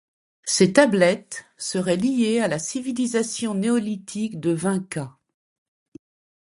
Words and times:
Ces 0.45 0.73
tablettes 0.73 1.45
seraient 1.57 1.95
liées 1.95 2.39
à 2.39 2.47
la 2.47 2.57
civilisation 2.57 3.53
néolithique 3.53 4.39
de 4.39 4.49
Vinča. 4.51 5.15